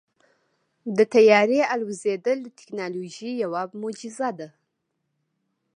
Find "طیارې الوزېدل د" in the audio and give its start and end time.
1.13-2.47